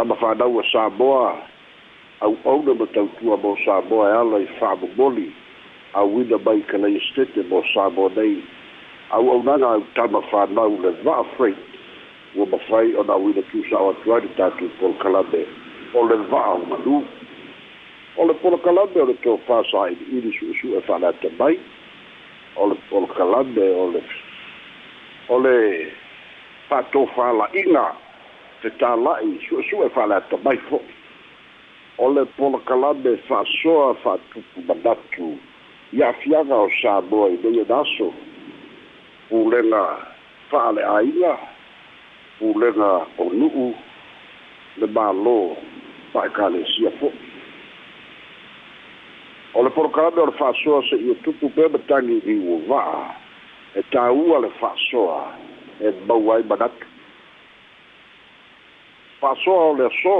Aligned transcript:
tama 0.00 0.16
whanau 0.16 0.56
a 0.56 0.62
Samoa 0.72 1.36
au 2.24 2.34
auna 2.48 2.72
ma 2.74 2.86
tautua 2.88 3.36
mo 3.36 3.52
Samoa 3.66 4.08
e 4.08 4.12
ala 4.16 4.38
i 4.40 4.46
whaamomoli 4.58 5.28
auina 5.92 6.38
mai 6.40 6.62
ka 6.64 6.78
lai 6.80 6.96
estete 6.96 7.44
mo 7.52 7.60
Samoa 7.74 8.08
nei 8.16 8.40
au 9.12 9.28
aunaga 9.30 9.68
au 9.76 9.84
tama 9.94 10.20
whanau 10.32 10.72
le 10.80 10.96
va'a 11.04 11.24
freight 11.36 11.60
ua 12.36 12.46
mafai 12.46 12.96
ona 12.96 13.12
auina 13.12 13.42
tusa'o 13.52 13.90
atu 13.92 14.14
ai 14.16 14.20
le 14.24 14.28
tatou 14.40 14.70
polokalame 14.80 15.44
o 15.92 16.00
le 16.08 16.16
va'a 16.32 16.56
ugalū 16.64 16.96
o 18.16 18.24
le 18.26 18.34
polokalame 18.40 18.96
o 19.04 19.04
le 19.04 19.16
tofā 19.24 19.60
sa'ili'ili 19.70 20.32
su'esu'e 20.38 20.80
whanatamai 20.88 21.58
o 22.56 22.72
le 22.72 22.76
polokalame 22.88 23.68
o 23.84 23.84
le 23.92 24.02
o 25.28 25.40
le 25.44 25.54
fa'atofāla'iga 26.72 28.08
fetāla'i 28.62 29.38
su'esu'e 29.46 29.90
fa'aleatamai 29.94 30.58
fo'i 30.68 30.96
o 32.04 32.08
le 32.14 32.24
polakalame 32.36 33.12
fa'asoa 33.28 33.86
fa'atupu 34.02 34.64
manatu 34.68 35.28
ia 35.92 36.08
afiaga 36.14 36.56
o 36.66 36.68
samoa 36.80 37.30
i 37.34 37.38
nei 37.44 37.60
ena 37.64 37.80
aso 37.84 38.10
pulega 39.30 39.82
fa'ale'āina 40.50 41.32
pulega 42.38 42.90
o 43.24 43.28
nu'u 43.40 43.66
le 44.82 44.90
mālō 44.96 45.36
fa'ekalesia 46.12 46.92
fo'i 47.00 47.28
o 49.58 49.64
le 49.64 49.72
polokalame 49.78 50.22
o 50.24 50.28
e 50.28 50.32
le 50.32 50.36
fa'asoa 50.42 50.82
se'ia 50.92 51.16
tupu 51.24 51.50
pea 51.56 51.68
matagi 51.76 52.20
i 52.24 52.36
uava'a 52.44 53.08
e 53.78 53.82
tāua 53.94 54.44
le 54.44 54.52
fa'asoa 54.60 55.20
e 55.80 55.96
mau 56.08 56.28
ai 56.34 56.44
manatu 56.48 56.89
fa'asoa 59.20 59.64
o 59.70 59.74
le 59.78 59.84
aso 59.86 60.18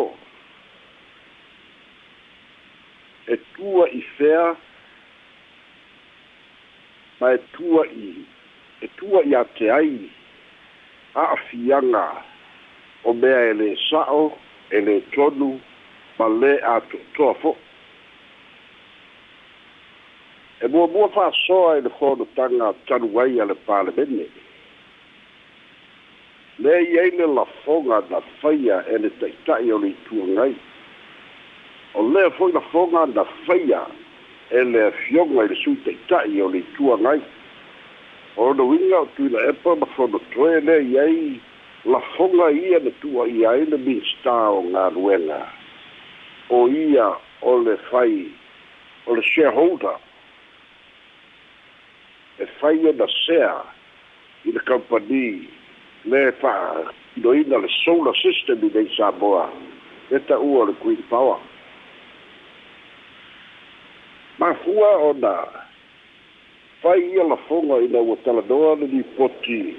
e 3.26 3.36
tua 3.54 3.86
i 3.88 4.00
fea 4.16 4.56
ma 7.20 7.32
e 7.36 7.38
tua 7.54 7.86
i 7.86 8.10
e 8.82 8.88
tua 9.00 9.22
i 9.24 9.34
ate 9.34 9.70
ai 9.72 10.10
a'afiaga 11.14 12.06
o 13.08 13.12
mea 13.20 13.40
e 13.50 13.56
lē 13.62 13.68
sa'o 13.90 14.26
e 14.76 14.84
lē 14.86 14.96
tonu 15.16 15.50
ma 16.18 16.26
lē 16.40 16.52
atoatoa 16.74 17.34
fo'i 17.42 17.62
e 20.62 20.68
muamua 20.72 21.08
fa'asoa 21.16 21.70
i 21.76 21.80
e 21.80 21.88
le 21.88 21.90
fonotaga 21.98 22.68
talu 22.86 23.08
ai 23.24 23.40
a 23.42 23.48
le 23.52 23.56
palemene 23.68 24.26
leai 26.60 26.98
ai 27.00 27.10
le 27.16 27.26
lafoga 27.26 28.02
na 28.10 28.20
faia 28.40 28.84
e 28.92 28.96
le 29.00 29.08
taʻitaʻi 29.20 29.72
o 29.72 29.78
le 29.80 29.88
ituagai 29.96 30.54
o 31.94 32.02
lea 32.04 32.30
fo'i 32.36 32.52
lafoga 32.52 33.06
na 33.14 33.24
faia 33.48 33.86
e 34.52 34.60
le 34.72 34.82
afioga 34.92 35.44
i 35.48 35.48
le 35.48 35.54
sui 35.62 35.76
taʻitaʻi 35.88 36.40
o 36.44 36.48
le 36.52 36.58
ituagai 36.60 37.20
o 38.36 38.52
louiga 38.52 39.00
o 39.00 39.06
tuila 39.16 39.40
epa 39.48 39.76
ma 39.80 39.86
fonotoe 39.96 40.60
leai 40.60 40.92
ai 41.00 41.40
lafoga 41.88 42.50
ia 42.52 42.78
na 42.84 42.90
tuuaʻia 43.00 43.48
ai 43.54 43.64
le 43.64 43.76
minista 43.80 44.36
o 44.52 44.60
galuega 44.72 45.40
o 46.52 46.66
ia 46.68 47.08
o 47.40 47.56
le 47.64 47.76
fai 47.90 48.28
o 49.08 49.16
le 49.16 49.22
shareholder 49.24 49.96
e 52.38 52.44
fai 52.60 52.76
ona 52.88 53.06
sea 53.26 53.64
i 54.44 54.52
le 54.52 54.60
kampani 54.68 55.48
le 56.04 56.32
fa 56.40 56.74
do 57.16 57.32
ina 57.34 57.58
le 57.58 57.68
solar 57.84 58.14
system 58.16 58.68
dei 58.70 58.88
saboa 58.96 59.50
e 60.10 60.18
ta 60.26 60.38
ua 60.38 60.64
le 60.66 60.72
queen 60.80 61.02
power 61.10 61.36
ma 64.38 64.54
fua 64.64 64.90
o 65.04 65.12
na 65.12 65.44
fai 66.80 67.00
ia 67.12 67.24
la 67.24 67.36
fonga 67.48 67.78
i 67.84 67.88
na 67.88 68.00
ua 68.00 68.16
taladoa 68.24 68.76
le 68.80 68.86
ni 68.88 69.02
poti 69.16 69.76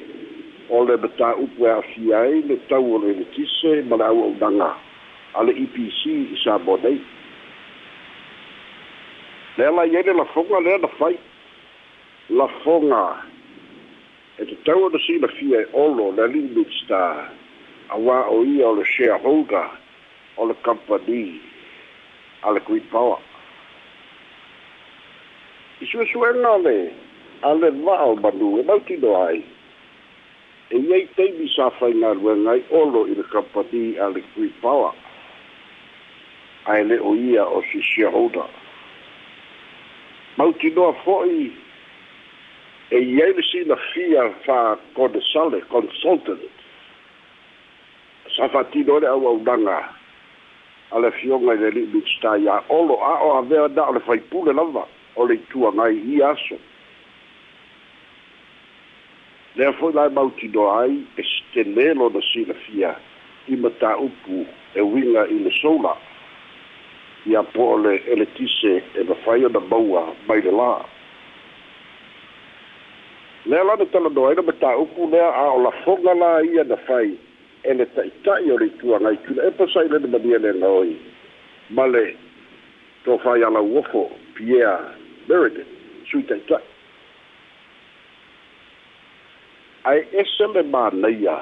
o 0.69 0.83
le 0.85 0.97
bata 0.97 1.33
upu 1.35 1.65
e 1.65 1.69
a 1.71 1.81
fiai 1.81 2.45
le 2.45 2.61
tau 2.69 2.85
o 2.93 2.99
le 3.01 3.13
metise 3.17 3.81
ma 3.89 3.95
le 3.97 4.03
aua 4.05 4.25
unanga 4.35 4.77
a 5.33 5.41
le 5.43 5.53
EPC 5.57 6.01
i 6.05 6.37
saboa 6.43 6.77
nei 6.83 7.01
le 9.57 9.65
ala 9.65 9.83
iene 9.89 10.13
la 10.13 10.25
fonga 10.25 10.59
lea 10.61 10.77
na 10.77 10.87
fai 11.01 11.17
la 12.29 12.47
fonga 12.61 13.25
e 14.39 14.45
te 14.45 14.55
tau 14.65 14.85
ana 14.87 14.99
sina 15.05 15.27
fia 15.27 15.61
e 15.61 15.67
olo 15.73 16.11
na 16.11 16.25
li 16.31 16.41
minsta 16.55 16.99
a 17.91 17.97
wā 17.99 18.23
o 18.31 18.41
ia 18.47 18.67
o 18.69 18.73
le 18.77 18.85
shareholder 18.85 19.67
o 20.37 20.45
le 20.47 20.55
company 20.67 21.39
a 22.43 22.51
le 22.51 22.59
Green 22.65 22.87
Power. 22.91 23.19
I 25.81 25.85
sua 25.87 26.05
suenga 26.05 26.55
le 26.63 26.77
a 27.43 27.53
le 27.53 27.71
vāo 27.83 28.15
manu 28.21 28.59
e 28.59 28.63
mautino 28.63 29.15
ai 29.27 29.43
e 30.71 30.77
iei 30.79 31.07
teimi 31.17 31.49
sa 31.51 31.67
whainga 31.79 32.13
ruenga 32.15 32.55
i 32.55 32.63
olo 32.71 33.03
i 33.07 33.15
le 33.17 33.23
company 33.35 33.97
a 33.97 34.07
le 34.09 34.23
Green 34.33 34.53
Power 34.61 34.91
a 36.71 36.79
ele 36.79 36.99
o 36.99 37.15
ia 37.15 37.43
o 37.45 37.61
si 37.71 37.81
shareholder. 37.83 38.47
Mautinoa 40.39 40.93
fo'i 41.03 41.51
En 42.91 43.07
Jamesie 43.17 43.63
na 43.65 43.77
fia 43.93 44.23
fa 44.45 44.77
kodesale, 44.95 45.61
consultant. 45.71 46.41
Sa 48.35 48.49
fa 48.51 48.65
tinore 48.73 49.07
au 49.07 49.23
au 49.31 49.39
danga. 49.39 49.79
Ale 50.91 51.07
fionga 51.21 51.55
le 51.55 51.69
li 51.71 51.85
mixta 51.93 52.33
ia 52.43 52.57
olo 52.67 52.97
a 52.99 53.13
o 53.23 53.37
avea 53.39 53.69
da 53.71 53.87
o 53.87 53.95
le 53.95 54.03
faipule 54.03 54.51
lava. 54.51 54.83
O 55.15 55.23
le 55.23 55.39
tua 55.47 55.71
ngai 55.71 55.95
i 56.03 56.19
aso. 56.21 56.59
Lea 59.55 59.71
foi 59.79 59.93
lai 59.95 60.09
mautino 60.11 60.67
ai 60.75 60.99
e 61.15 61.23
stenelo 61.37 62.09
na 62.11 62.19
sina 62.33 62.53
fia 62.65 62.91
i 63.51 63.55
mataupu 63.55 64.39
e 64.75 64.81
winga 64.81 65.23
i 65.31 65.39
le 65.39 65.51
sola. 65.63 65.95
Ia 67.25 67.43
po 67.55 67.77
le 67.79 68.03
eletise 68.11 68.83
e 68.99 69.07
mawhai 69.07 69.45
o 69.45 69.49
na 69.49 69.59
maua 69.71 70.03
mai 70.27 70.41
le 70.43 70.51
le 73.45 73.57
ala 73.57 73.73
na 73.77 73.85
tala 73.85 74.09
doa 74.09 74.31
ina 74.33 74.41
mata 74.41 74.77
upu 74.77 75.09
lea 75.09 75.25
a 75.33 75.49
o 75.49 75.61
la 75.61 75.71
fonga 75.83 76.13
la 76.13 76.41
ia 76.45 76.63
na 76.63 76.75
fai 76.75 77.17
ene 77.65 77.85
ta 77.95 78.03
ita 78.05 78.37
i 78.45 78.51
ori 78.51 78.69
tua 78.77 78.99
ngai 78.99 79.17
kuna 79.25 79.43
e 79.47 79.51
pasa 79.51 79.81
i 79.85 79.89
lene 79.89 80.07
mania 80.07 80.37
le 80.37 80.53
ngoi 80.53 80.93
male 81.69 82.13
to 83.05 83.17
fai 83.17 83.41
ala 83.43 83.61
uofo 83.61 84.11
pia 84.35 84.77
meredin 85.29 85.65
sui 86.11 86.23
ta 86.25 86.35
ita 86.35 86.61
ai 89.89 90.05
ese 90.13 90.47
le 90.53 90.61
ma 90.61 90.89
leia 90.93 91.37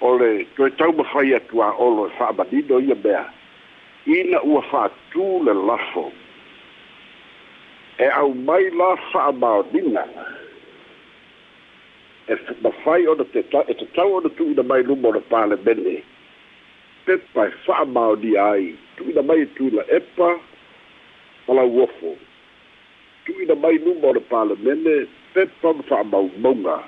ole 0.00 0.48
to 0.56 0.66
e 0.66 0.70
tau 0.80 0.92
ma 0.92 1.04
fai 1.04 1.34
atua 1.36 1.76
olo 1.76 2.08
e 2.08 2.12
faa 2.16 2.32
badido 2.32 2.80
ia 2.80 2.94
bea 2.94 3.28
ina 4.06 4.40
ua 4.42 4.62
faa 4.62 4.88
tu 5.12 5.20
le 5.44 5.52
lafo 5.52 6.08
e 7.98 8.08
au 8.08 8.32
mai 8.34 8.70
la 8.72 8.96
faa 9.12 9.32
maodina 9.36 10.00
ai 10.16 10.40
e 12.28 12.36
ma 12.62 12.70
fai 12.84 13.04
ona 13.06 13.24
te 13.24 13.42
ta 13.48 13.64
e 13.66 13.74
te 13.74 13.86
tau 13.96 14.14
ona 14.18 14.28
tu 14.30 14.44
ina 14.52 14.62
mai 14.62 14.82
lumo 14.86 15.10
na 15.12 15.20
pale 15.30 15.56
mene 15.66 15.94
pe 17.04 17.14
pai 17.34 17.50
faa 17.66 17.84
mao 17.96 18.14
ni 18.22 18.32
ai 18.50 18.64
tu 18.96 19.02
ina 19.10 19.22
mai 19.28 19.40
e 19.42 19.46
tu 19.56 19.64
la 19.72 19.82
epa 19.98 20.28
pala 21.46 21.62
uofo 21.66 22.10
tu 23.26 23.30
ina 23.42 23.54
mai 23.62 23.76
lumo 23.84 24.08
na 24.14 24.22
pale 24.32 24.54
mene 24.64 24.94
pe 25.34 25.42
pam 25.62 25.78
faa 25.88 26.02
mao 26.12 26.26
monga 26.44 26.78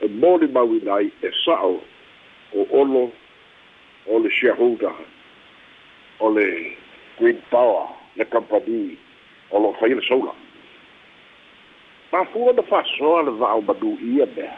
e 0.00 0.06
mori 0.20 0.48
mau 0.56 0.68
ina 0.78 0.92
ai 0.98 1.06
e 1.26 1.30
sao 1.44 1.72
o 2.58 2.66
olo 2.82 3.04
o 4.12 4.18
le 4.22 4.30
shareholder 4.38 4.96
o 6.24 6.34
le 6.36 6.46
green 7.18 7.40
power 7.52 7.86
le 8.18 8.24
company 8.34 8.98
o 9.50 9.58
lo 9.62 9.72
fai 9.78 9.94
le 9.94 10.02
solar 10.02 10.34
Maar 12.10 12.26
fa 12.32 12.52
de 12.52 12.62
le 13.24 13.30
va'au 13.38 13.60
madu 13.66 13.90
ia 14.10 14.26
mea. 14.36 14.56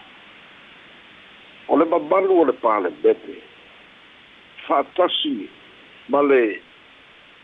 O 1.68 1.76
le 1.76 1.84
de 1.84 1.94
o 2.40 2.44
le 2.44 2.52
pālemene. 2.62 3.36
Fa'atasi 4.66 5.48
ma 6.12 6.22
le 6.22 6.60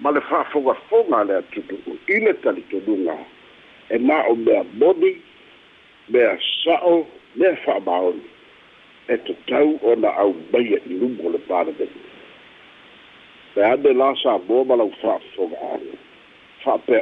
ma 0.02 0.10
le 0.10 0.20
fa'afogafoga 0.28 1.16
a 1.20 1.24
le 1.24 1.34
atutu'u 1.40 1.92
i 2.08 2.16
le 2.24 2.32
talitonuga 2.42 3.16
e 3.88 3.96
na 3.98 4.16
o 4.30 4.34
mea 4.34 4.62
moni 4.80 5.12
de 6.14 6.22
sa'o 6.62 7.06
mea 7.38 7.56
fa'amaoni 7.64 8.24
e 9.08 9.14
tatau 9.26 9.68
ona 9.90 10.08
aumaia 10.22 10.78
i 10.86 10.88
luga 11.00 11.22
o 11.26 11.30
le 11.34 11.40
pālemene. 11.50 12.00
Pe 13.54 13.60
ane 13.72 13.92
la 14.00 14.08
sa 14.22 14.32
moa 14.48 14.64
ma 14.68 14.74
lau 14.80 14.90
fa'afoga 15.02 15.58
alu. 15.74 15.92
Fa'apea 16.62 17.00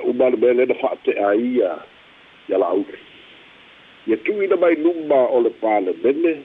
ia 2.49 2.59
laʻupe 2.59 2.97
ya 4.07 4.17
tu'i 4.17 4.47
na 4.47 4.57
mai 4.57 4.77
luma 4.77 5.29
o 5.33 5.41
le 5.41 5.51
palemene 5.63 6.43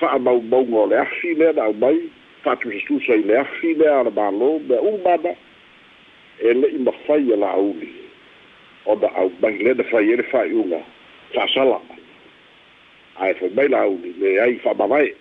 fa'amaumauga 0.00 0.76
o 0.76 0.86
le 0.86 0.96
afi 1.00 1.34
lea 1.34 1.52
na 1.52 1.62
aumai 1.70 2.10
fa'atusatusa 2.44 3.06
sai 3.06 3.22
le 3.24 3.36
afi 3.40 3.74
lea 3.74 3.94
ala 4.00 4.10
mālō 4.10 4.50
mea 4.68 4.80
umana 4.80 5.32
e 6.48 6.52
le'i 6.52 6.78
mafai 6.78 7.32
a 7.32 7.36
la'auli 7.40 7.88
o 8.84 8.96
da 8.96 9.08
na 9.08 9.16
aumai 9.24 9.54
lea 9.64 9.74
na 9.74 9.84
fai 9.90 10.12
ele 10.12 10.22
fa'ai'uga 10.28 10.80
fa'asala 11.34 11.80
ae 13.16 13.32
fai 13.38 13.50
mai 13.56 13.68
la'auli 13.68 14.12
le 14.20 14.40
ai 14.40 14.54
fa 14.62 14.74
babae 14.74 15.14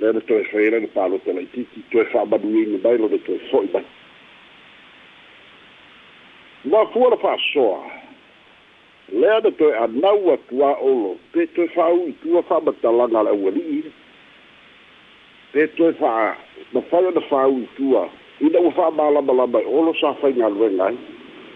lea 0.00 0.12
na 0.12 0.20
toe 0.20 0.44
fai 0.48 0.64
ele 0.72 0.80
na 0.80 0.88
palota 0.96 1.32
laʻitiiti 1.36 1.84
toe 1.92 2.04
fa'amanuiga 2.14 2.80
mai 2.88 2.96
lona 2.98 3.18
toe 3.28 3.38
fo'i 3.52 3.68
mai 3.76 3.84
Ma 6.64 6.84
fuor 6.92 7.12
fa 7.20 7.36
so. 7.52 7.76
Le 9.12 9.28
ha 9.28 9.40
detto 9.40 9.68
a 9.76 9.86
naua 9.86 10.38
tua 10.48 10.72
olo, 10.80 11.18
te 11.32 11.44
tu 11.52 11.68
fa 11.74 11.90
u 11.92 12.08
tu 12.22 12.40
fa 12.48 12.58
batta 12.60 12.90
la 12.90 13.04
la 13.06 13.30
uli. 13.32 13.84
Te 15.52 15.66
tu 15.76 15.92
fa, 16.00 16.34
ma 16.72 16.80
fa 16.88 17.00
da 17.12 17.20
fa 17.28 17.44
u 17.46 17.68
tua. 17.76 18.08
I 18.40 18.48
da 18.48 18.58
fa 18.72 18.90
ba 18.96 19.10
la 19.12 19.20
la 19.20 19.46
ba 19.46 19.58
olo 19.60 19.92
sa 20.00 20.14
fa 20.20 20.28
in 20.28 20.40
al 20.42 20.54
venga. 20.56 20.88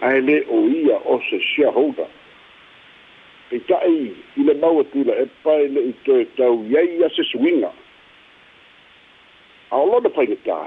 Ai 0.05 0.21
le 0.21 0.45
o 0.53 0.69
ia 0.69 0.99
o 1.09 1.19
se 1.31 1.41
sia 1.41 1.71
hoda. 1.73 2.05
E 3.51 3.61
ta 3.65 3.81
i 3.89 4.13
i 4.13 4.13
e 4.13 4.45
le 4.45 4.55
ba 4.61 4.69
u 4.69 4.85
e 4.85 5.27
pa 5.43 5.57
le 5.73 5.81
i 5.89 5.93
te 6.05 6.27
tau 6.37 6.61
ia 6.69 6.83
ia 6.85 7.09
se 7.09 7.25
swinga. 7.33 7.73
A 9.73 9.77
lo 9.79 10.01
da 10.05 10.11
fa 10.13 10.23
i 10.23 10.37
ta. 10.45 10.61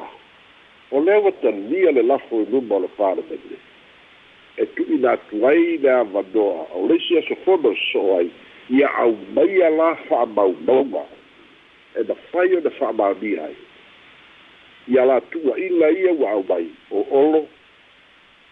O 0.89 0.97
le 0.99 1.13
wa 1.23 1.29
ta 1.41 1.51
lia 1.53 1.91
le 1.93 2.01
la 2.01 2.17
fo 2.25 2.41
lu 2.49 2.57
ba 2.61 2.77
le 2.81 2.87
fa 2.97 3.13
le. 3.13 3.21
e 4.57 4.65
tu'ina 4.75 5.11
atu 5.11 5.45
ai 5.47 5.77
le 5.77 5.89
avanoa 5.91 6.67
o 6.75 6.87
leisi 6.87 7.17
asofono 7.19 7.75
so'o 7.91 8.17
ai 8.19 8.31
ia 8.69 8.87
aumaia 8.99 9.69
la 9.69 9.95
fa'amaumauga 10.09 11.05
e 11.95 12.01
na 12.07 12.15
fai 12.31 12.55
ona 12.55 12.69
fa'amamia 12.69 13.43
ai 13.45 13.55
ia 14.87 15.05
la 15.05 15.21
tu'ua'ila 15.21 15.89
ia 15.91 16.11
ua 16.13 16.29
aumai 16.31 16.67
o 16.91 17.07
olo 17.11 17.47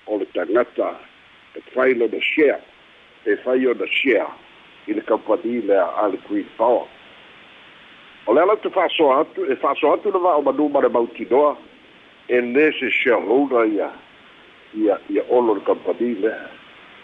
o 0.07 0.17
le 0.17 0.25
tagata 0.33 0.95
e 1.55 1.59
fai 1.75 1.93
lona 1.95 2.19
share 2.21 2.63
e 3.25 3.35
fai 3.37 3.65
ona 3.67 3.85
share 3.87 4.31
i 4.87 4.93
le 4.93 5.01
kampani 5.03 5.61
lea 5.65 5.85
ale 6.03 6.17
green 6.29 6.47
power 6.57 6.87
o 8.25 8.33
le 8.33 8.41
ala 8.41 8.55
te 8.57 8.69
fa'asoa 8.69 9.19
atu 9.21 9.45
e 9.51 9.55
fa'asoa 9.55 9.93
atu 9.99 10.11
le 10.11 10.19
va'o 10.19 10.41
manu 10.41 10.69
ma 10.69 10.79
le 10.79 10.87
mautinoa 10.87 11.57
e 12.29 12.37
lē 12.39 12.71
se 12.79 12.87
shareholder 12.91 13.67
ia 13.67 13.91
ia 14.73 14.99
ia 15.09 15.23
olo 15.29 15.53
le 15.55 15.61
kampani 15.61 16.15
lea 16.21 16.49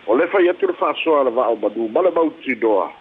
o 0.08 0.16
le 0.16 0.28
fai 0.28 0.48
atu 0.50 0.68
le 0.68 0.74
fa'asoa 0.74 1.24
le 1.26 1.32
va'ao 1.32 1.56
manu 1.56 1.88
ma 1.90 2.02
le 2.02 2.12
mautinoa 2.12 2.92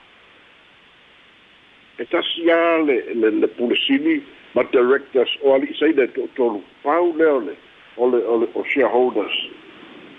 e 1.99 2.05
tasi 2.08 2.49
ā 2.49 2.81
le 2.87 3.12
le 3.14 3.31
le 3.31 3.46
pulesini 3.46 4.22
ma 4.55 4.62
directors 4.72 5.37
o 5.43 5.55
ali'isaina 5.55 6.02
e 6.05 6.08
to'atolu 6.16 6.62
pau 6.82 7.12
lea 7.16 7.32
ole 7.32 7.56
ole 7.96 8.25
ole 8.25 8.49
o 8.55 8.64
shareholders 8.64 9.37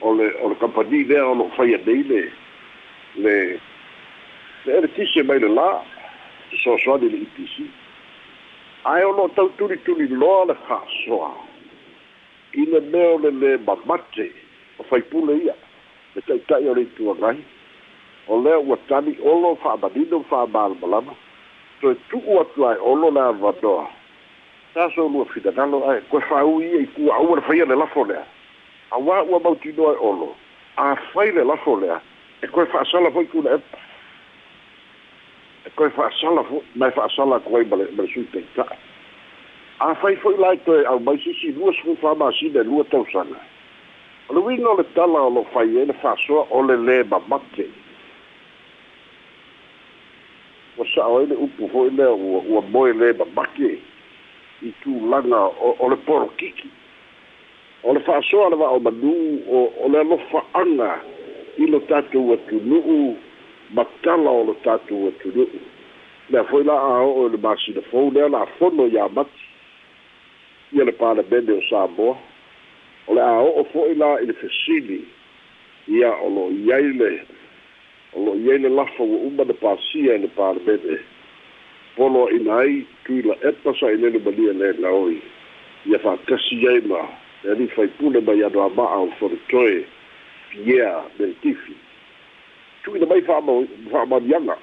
o 0.02 0.14
le 0.14 0.30
o 0.42 0.50
le 0.50 0.56
kampani 0.62 1.04
lea 1.06 1.26
o 1.26 1.34
lo'o 1.34 1.50
fai 1.58 1.74
anei 1.74 2.04
le 2.04 2.22
le 3.16 3.36
le 4.66 4.78
eletisi 4.78 5.24
mai 5.24 5.40
le 5.40 5.48
lā 5.50 5.82
soasoani 6.64 7.10
le 7.10 7.18
ipc 7.26 7.66
ae 8.86 9.02
o 9.04 9.12
lo'o 9.12 9.30
tautulituli 9.30 10.08
loa 10.08 10.46
le 10.46 10.54
fa'asoa 10.68 11.34
ina 12.56 12.80
mea 12.80 13.10
o 13.14 13.18
le 13.20 13.30
lē 13.32 13.58
mamate 13.68 14.28
o 14.80 14.84
faipule 14.90 15.36
ia 15.44 15.56
le 16.16 16.22
taʻitaʻi 16.22 16.70
o 16.70 16.74
le 16.76 16.82
ituagai 16.88 17.38
o 18.28 18.40
lea 18.44 18.58
ua 18.60 18.78
tali 18.88 19.16
olo 19.32 19.52
fa'amanino 19.64 20.20
fa'amalamalama 20.30 21.16
toe 21.82 21.96
tu'u 22.10 22.40
atu 22.42 22.66
ae 22.70 22.78
olo 22.80 23.12
le 23.12 23.20
avanoa 23.22 23.90
taso 24.74 25.26
finagalo 25.34 25.84
ae 25.92 26.02
koe 26.10 26.22
fa'au 26.30 26.62
ia 26.62 26.80
i 26.82 26.88
kua'aua 26.96 27.36
le 27.36 27.42
faia 27.42 27.66
le 27.66 27.76
lafo 27.76 28.06
lea 28.06 28.24
auā 28.92 29.22
ua 29.30 29.40
mautinoa 29.40 29.94
e 29.94 29.98
olo 30.10 30.36
afai 30.78 31.32
le 31.32 31.44
lafo 31.44 31.76
lea 31.82 32.00
e 32.42 32.48
koe 32.48 32.66
fa'asala 32.66 33.12
fo'i 33.12 33.26
kuna 33.26 33.52
epa 33.60 33.78
e 35.66 35.70
koe 35.76 35.90
fa'asala 35.90 36.44
fo 36.44 36.64
mae 36.76 36.92
fa'asala 36.92 37.40
koai 37.40 37.66
ma 37.66 37.76
le 37.76 38.08
sui 38.14 38.28
a 39.80 39.94
fai 39.96 40.16
foi 40.18 40.38
lai 40.38 40.58
toi 40.66 40.86
au 40.88 41.00
mai 41.00 41.18
sisi 41.18 41.52
lua 41.52 41.74
sifu 41.74 41.98
fama 42.02 42.32
si 42.40 42.50
de 42.50 42.64
lua 42.64 42.84
tau 42.86 43.06
sana. 43.12 43.36
Alu 44.30 44.46
wina 44.46 44.70
le 44.78 44.84
tala 44.96 45.20
alo 45.28 45.44
fai 45.52 45.68
e 45.78 45.86
le 45.86 45.94
fasoa 45.94 46.48
o 46.50 46.62
le 46.64 46.78
le 46.78 47.04
ma 47.04 47.20
mate. 47.28 47.68
O 50.78 50.86
sa 50.86 51.06
o 51.08 51.22
ele 51.22 51.34
upu 51.36 51.68
foi 51.72 51.88
e 51.88 51.92
le 51.92 52.06
ua 52.08 52.62
moe 52.72 52.94
le 52.94 53.14
ma 53.14 53.26
mate 53.36 53.80
i 54.64 54.72
tu 54.82 54.92
langa 55.10 55.42
o 55.60 55.90
le 55.90 55.96
poro 55.98 56.28
kiki. 56.38 56.70
O 57.84 57.94
le 57.94 58.00
fasoa 58.00 58.50
le 58.50 58.56
wa 58.56 58.70
o 58.72 58.80
manu 58.80 59.12
o 59.52 59.90
le 59.92 60.00
alo 60.00 60.18
faanga 60.32 61.02
i 61.58 61.68
lo 61.68 61.80
tato 61.80 62.20
ua 62.22 62.38
tunuu 62.48 63.18
ma 63.76 63.84
tala 64.04 64.30
o 64.32 64.44
lo 64.46 64.54
tato 64.64 64.96
ua 64.96 65.12
tunuu. 65.20 65.52
Lea 66.32 66.44
foi 66.48 66.64
la 66.64 66.74
a 66.80 67.02
o 67.04 67.28
le 67.28 67.38
masi 67.38 67.74
le 67.76 67.82
fau 67.92 68.08
lea 68.12 68.30
la 68.32 68.46
fono 68.58 68.88
ya 68.88 69.10
mati. 69.12 69.45
ia 70.76 70.84
le 70.84 70.92
palemene 70.92 71.54
o 71.56 71.62
samoa 71.70 72.18
o 73.08 73.14
le 73.14 73.22
a 73.22 73.40
o'o 73.40 73.64
fo'i 73.72 73.96
la 73.96 74.20
i 74.20 74.26
le 74.28 74.34
fesili 74.34 75.06
ia 75.88 76.12
o 76.20 76.28
lo'o 76.30 76.50
i 76.52 76.94
le 77.00 77.12
o 78.14 78.20
lo'o 78.20 78.36
iai 78.36 78.60
le 78.60 78.70
lafa 78.70 79.04
ua 79.04 79.18
uma 79.28 79.44
le 79.44 79.54
pasia 79.54 80.14
e 80.20 80.20
i 80.20 80.24
le 80.24 80.28
palemene 80.36 81.00
polo 81.96 82.28
ina 82.30 82.58
ai 82.60 82.84
tuila 83.06 83.38
epa 83.48 83.72
saʻilele 83.80 84.20
malia 84.20 84.54
le 84.54 84.72
laoi 84.84 85.22
ia 85.88 86.00
fa'atasi 86.04 86.60
ai 86.68 86.82
ma 86.92 87.02
e 87.44 87.50
ali 87.56 87.68
faipule 87.72 88.20
mai 88.22 88.44
anoa 88.44 88.68
ma'a 88.76 88.98
o 89.08 89.12
fonotoe 89.18 89.86
piea 90.52 90.92
me 91.20 91.32
tifi 91.40 91.76
tu'uina 92.84 93.06
mai 93.08 93.22
fa'ama 93.22 93.64
fa'amaliaga 93.94 94.58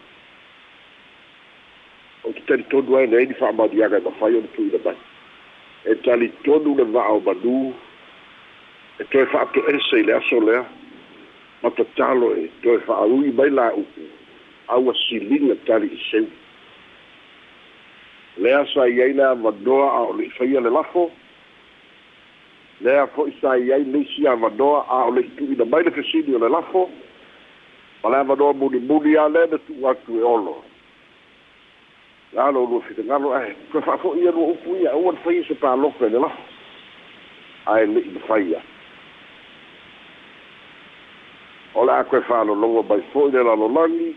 o 2.25 2.33
te 2.37 2.40
talitonu 2.50 2.97
ai 3.00 3.07
leai 3.07 3.26
ni 3.33 3.40
fa'amaliaga 3.40 3.97
e 3.97 4.00
mafai 4.04 4.35
o 4.37 4.40
le 4.45 4.49
tu'uina 4.52 4.78
mai 4.85 4.97
e 5.84 5.94
talitonu 6.04 6.74
le 6.78 6.84
va'ao 6.94 7.18
manū 7.26 7.60
e 9.00 9.06
toe 9.10 9.24
fa'ato'ese 9.32 9.96
i 10.00 10.04
le 10.06 10.12
aso 10.14 10.38
lea 10.46 10.62
ma 11.62 11.70
tatalo 11.70 12.34
e 12.38 12.46
toe 12.62 12.78
fa'aui 12.86 13.32
mai 13.38 13.50
lau'u 13.50 13.82
aua 14.74 14.94
siliga 15.06 15.56
tali 15.66 15.90
i 15.94 15.98
seu 16.08 16.26
lea 18.38 18.62
sa 18.74 18.86
i 18.86 19.00
ai 19.02 19.12
le 19.18 19.24
avanoa 19.26 19.88
a 19.96 20.00
o 20.12 20.16
le'i 20.20 20.30
faia 20.38 20.60
le 20.62 20.70
lafo 20.70 21.10
lea 22.80 23.06
fo'i 23.16 23.34
sa 23.40 23.56
i 23.58 23.72
ai 23.74 23.84
leisi 23.84 24.26
avanoa 24.26 24.86
a 24.86 25.02
o 25.10 25.16
le 25.18 25.26
itu'ina 25.32 25.64
mai 25.64 25.82
le 25.82 25.90
fesili 25.90 26.34
o 26.36 26.38
le 26.38 26.48
lafo 26.48 26.88
ma 28.04 28.08
le 28.14 28.18
avanoa 28.22 28.52
mulimuli 28.54 29.16
a 29.18 29.26
lea 29.34 29.46
na 29.50 29.58
tu'u 29.66 29.88
atu 29.90 30.18
e 30.20 30.22
olo 30.36 30.62
alo 32.38 32.64
lo 32.64 32.80
fitan 32.80 33.10
alo 33.10 33.34
ai 33.36 33.50
eh, 33.50 33.56
ko 33.72 33.80
fa 33.82 33.96
fo 34.00 34.14
ia 34.16 34.30
lo 34.32 34.56
fu 34.64 34.72
ia 34.76 34.92
o 34.96 35.12
fa 35.22 35.30
ia 35.30 35.44
se 35.44 35.54
pa 35.54 35.74
lo 35.76 35.90
pe 36.00 36.08
la 36.08 36.32
ai 37.68 37.84
le 37.86 38.00
in 38.00 38.16
fa 38.24 38.38
ia 38.40 38.56
ola 41.76 42.00
ko 42.08 42.20
fa 42.24 42.42
lo 42.44 42.54
lo 42.56 42.80
ba 42.82 42.96
fo 43.12 43.28
de 43.28 43.36
la 43.42 43.52
lo 43.54 43.68
langi 43.68 44.16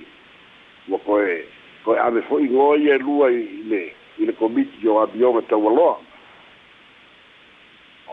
mo 0.88 0.98
ko 1.04 1.20
e 1.20 1.44
ko 1.84 1.92
a 2.00 2.08
me 2.10 2.22
fo 2.24 2.38
ingo 2.40 2.76
ia 2.80 2.98
lua 3.04 3.28
i 3.30 3.64
le 3.68 3.92
i 4.18 4.24
le 4.26 4.32
komiti 4.36 4.88
o 4.88 5.02
abio 5.04 5.34
me 5.36 5.44
ta 5.46 5.58
wala 5.60 6.00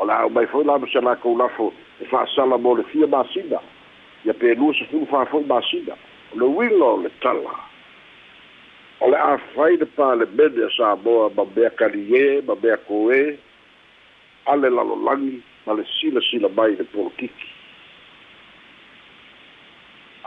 ola 0.02 0.26
ba 0.28 0.46
fo 0.50 0.62
la 0.66 0.78
mo 0.82 0.86
se 0.90 0.98
la 1.00 1.14
ko 1.14 1.30
la 1.38 1.46
fo 1.54 1.70
e 2.02 2.06
fa 2.10 2.26
sa 2.34 2.42
la 2.44 2.56
mo 2.58 2.74
le 2.74 2.82
fia 2.90 3.06
ba 3.06 3.22
sida 3.32 3.60
ia 4.26 4.34
pe 4.34 4.54
lu 4.58 4.72
se 4.74 4.82
fu 4.90 5.06
fa 5.06 5.22
fo 5.30 5.38
ba 5.46 5.60
sida 5.62 5.94
lo 6.34 6.50
wilo 6.50 6.96
le 7.02 7.10
tala 7.22 7.70
o 9.02 9.08
le 9.10 9.18
afai 9.18 9.76
le 9.82 9.86
palemene 9.96 10.62
a 10.66 10.70
samoa 10.76 11.30
ma 11.36 11.44
mea 11.56 11.70
kalie 11.78 12.40
ma 12.46 12.54
mea 12.62 12.76
koē 12.86 13.20
a 14.50 14.52
le 14.56 14.68
lalolagi 14.70 15.36
ma 15.66 15.72
le 15.74 15.82
silasila 15.94 16.48
mai 16.56 16.76
le 16.78 16.84
polokiki 16.92 17.48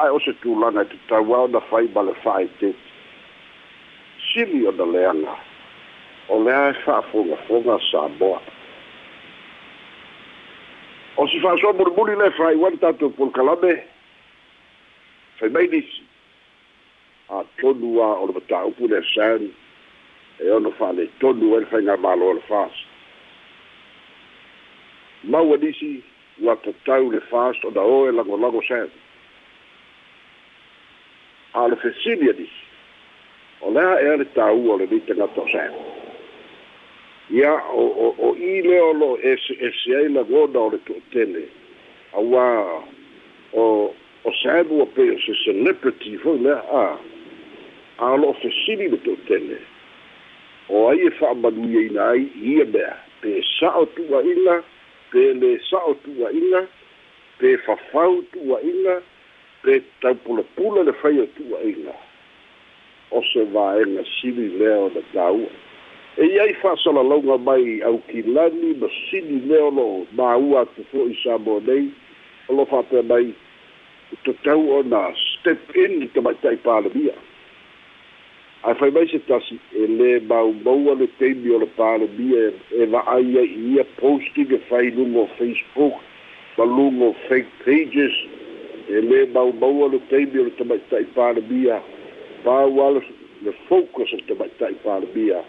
ae 0.04 0.10
o 0.12 0.20
se 0.26 0.34
tulaga 0.44 0.84
e 0.84 0.88
tatau 0.92 1.32
a 1.36 1.38
ona 1.48 1.62
fai 1.70 1.88
ma 1.96 2.02
le 2.08 2.14
fa'aiteti 2.24 2.90
sili 4.28 4.68
ona 4.68 4.86
leaga 4.96 5.36
o 6.34 6.44
lea 6.44 6.68
e 6.72 6.74
fa'afogafoga 6.84 7.80
samoa 7.92 8.42
o 11.18 11.28
se 11.32 11.40
fa'asoa 11.44 11.72
mulimuli 11.80 12.20
le 12.20 12.28
fa'aiuani 12.38 12.82
tatou 12.84 13.16
polokalame 13.16 13.74
fai 15.40 15.50
mai 15.56 15.68
nisi 15.72 16.04
a 17.30 17.34
a 17.38 17.44
o 17.64 18.26
le 18.28 18.34
mataupu 18.34 18.88
le 18.88 18.98
asari 18.98 19.54
e 20.40 20.50
ona 20.50 20.70
fa'aleitonu 20.72 21.54
ai 21.56 21.60
le 21.62 21.66
faiga 21.66 21.98
malo 21.98 22.34
le 22.34 22.42
fast 22.42 22.76
maua 25.24 25.58
nisi 25.58 26.04
ua 26.42 26.56
tatau 26.56 27.12
le 27.12 27.20
fast 27.22 27.64
ona 27.66 27.82
oe 27.82 28.12
lagolago 28.12 28.62
sad 28.68 28.90
a 31.54 31.68
le 31.68 31.76
fesili 31.78 32.30
anisi 32.30 32.64
o 33.62 33.72
le 33.72 33.80
a 33.82 34.02
ea 34.04 34.18
le 34.18 34.26
tāua 34.36 34.74
o 34.74 34.78
lenei 34.78 35.00
tagata 35.02 35.42
o 35.42 35.48
sad 35.50 35.74
ia 37.32 37.54
o 37.74 38.14
o 38.20 38.36
i 38.36 38.62
lea 38.62 38.84
o 38.84 38.94
lo 38.94 39.18
ese 39.18 39.94
ai 39.98 40.10
lagona 40.10 40.60
o 40.60 40.70
le 40.70 40.78
to'atele 40.86 41.46
auā 42.14 42.82
o 43.54 43.96
o 44.26 44.32
sabu 44.44 44.82
o 44.82 44.86
pe 44.86 45.02
o 45.12 45.18
se 45.26 45.34
celebrity 45.46 46.18
foi 46.18 46.38
lea 46.38 46.62
a 46.72 47.00
a 48.00 48.16
lo 48.18 48.34
se 48.42 48.50
sili 48.66 48.88
no 48.90 48.98
to 49.06 49.16
tele 49.28 49.58
o 50.70 50.88
ai 50.90 50.98
e 51.08 51.10
fa 51.20 51.34
ba 51.34 51.52
duye 51.52 51.90
nai 51.92 52.28
ia 52.44 52.66
be 52.66 52.84
pe 53.22 53.42
sa 53.60 53.72
o 53.78 53.86
tu 53.96 54.02
wa 54.12 54.20
ina 54.22 54.62
pe 55.12 55.32
le 55.40 55.56
sa 55.70 55.78
o 55.92 55.94
tu 56.04 56.12
wa 56.20 56.30
ina 56.32 56.68
pe 57.40 57.56
fa 57.66 57.76
fa 57.92 58.04
o 58.12 58.22
tu 58.34 58.40
wa 58.52 58.60
ina 58.62 59.00
pe 59.64 59.80
ta 60.02 60.14
pula 60.26 60.44
pula 60.58 60.84
le 60.84 60.92
fa 60.94 61.08
o 61.08 61.26
tu 61.38 61.44
wa 61.52 61.60
ina 61.64 61.94
o 63.12 63.22
se 63.32 63.44
va 63.56 63.80
e 63.82 63.86
na 63.88 64.04
sili 64.16 64.50
le 64.60 64.70
o 64.88 64.90
da 64.90 65.02
tau 65.14 65.48
e 66.18 66.28
ai 66.40 66.52
fa 66.60 66.76
so 66.84 66.92
la 66.92 67.02
longa 67.02 67.38
mai 67.38 67.80
au 67.88 68.02
ki 68.12 68.22
lani 68.28 68.76
ma 68.82 68.88
sili 69.08 69.40
le 69.48 69.58
o 69.72 69.72
lo 69.72 69.88
ma 70.20 70.36
ua 70.36 70.66
tu 70.76 70.84
fo 70.92 71.08
i 71.08 71.16
sa 71.24 71.38
bo 71.38 71.60
nei 71.64 71.88
o 72.52 72.60
lo 72.60 72.66
fa 72.68 72.84
pe 72.92 73.02
mai 73.02 73.32
to 74.28 74.34
tau 74.44 74.68
o 74.80 74.82
na 74.84 75.14
step 75.40 75.64
in 75.76 76.04
to 76.14 76.22
mai 76.22 76.34
tai 76.44 76.56
pa 76.60 76.80
ae 78.68 78.74
fai 78.74 78.90
mai 78.92 79.06
se 79.10 79.20
tasi 79.30 79.56
e 79.78 79.86
lē 79.88 80.12
maumaua 80.30 80.96
le 80.98 81.06
taimi 81.20 81.52
o 81.54 81.58
le 81.62 81.68
palemia 81.78 82.40
e 82.82 82.88
va'ai 82.90 83.36
ai 83.38 83.50
i 83.60 83.66
ia 83.76 83.84
posting 84.00 84.52
e 84.58 84.58
fai 84.70 84.90
lugo 84.96 85.28
facebook 85.38 86.00
ma 86.58 86.64
lugo 86.66 87.12
fake 87.28 87.52
pages 87.66 88.16
e 88.90 89.04
lē 89.06 89.22
maumaua 89.36 89.90
le 89.94 90.02
taimi 90.10 90.42
o 90.42 90.48
le 90.48 90.56
tamaita'i 90.58 91.06
palemia 91.18 91.78
pauala 92.46 93.04
le 93.46 93.54
focus 93.70 94.16
o 94.18 94.22
le 94.22 94.26
tamaita'i 94.34 94.76
palemia 94.86 95.44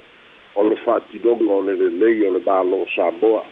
o 0.54 0.68
le 0.68 0.76
fa'atinoga 0.84 1.48
o 1.56 1.60
le 1.70 1.74
lelei 1.84 2.20
o 2.28 2.36
le 2.36 2.42
malo 2.44 2.84
samoa 2.96 3.42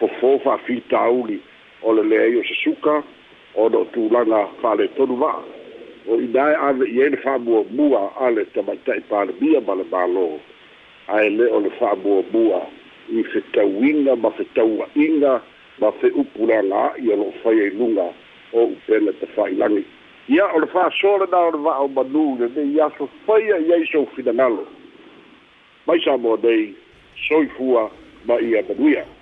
fofō 0.00 0.40
fa'afitauli 0.48 1.38
o 1.86 1.94
le 1.94 2.02
leai 2.10 2.34
o 2.42 2.48
se 2.50 2.58
suka 2.66 2.98
ona 3.62 3.84
o 3.84 3.86
tulaga 3.94 4.46
fa'aletonu 4.60 5.22
va'a 5.22 5.42
o 6.06 6.16
ina 6.20 6.50
e 6.52 6.54
ave 6.54 6.84
i 6.86 7.02
ai 7.02 7.08
le 7.10 7.16
fa'amuamua 7.16 8.16
ale 8.20 8.44
tamaita'i 8.44 9.00
palemia 9.08 9.60
ma 9.64 9.74
le 9.74 9.84
mālō 9.92 10.24
ae 11.08 11.30
lē 11.32 11.46
o 11.56 11.60
le 11.64 11.70
fa'amuamua 11.78 12.60
i 13.16 13.24
fetauiga 13.32 14.16
ma 14.20 14.30
fetaua'iga 14.36 15.40
ma 15.80 15.90
fe'upulaga 16.00 16.82
e 17.00 17.00
a'i 17.00 17.10
o 17.12 17.16
lo'o 17.22 17.32
fai 17.42 17.58
ai 17.60 17.70
luga 17.80 18.10
o 18.52 18.64
upena 18.68 19.12
tafa'ilagi 19.20 19.84
ia 20.28 20.46
o 20.52 20.60
le 20.60 20.66
fa'asolana 20.76 21.40
o 21.46 21.50
le 21.56 21.62
va'ao 21.64 21.88
manū 21.96 22.26
lenei 22.40 22.80
aso 22.86 23.08
faia 23.26 23.56
i 23.64 23.72
ai 23.72 23.86
sou 23.92 24.04
finagalo 24.16 24.66
mai 25.86 26.00
sa 26.04 26.16
mo 26.16 26.36
nei 26.44 26.74
soifua 27.28 27.90
ma 28.28 28.40
ia 28.40 28.62
manuia 28.68 29.14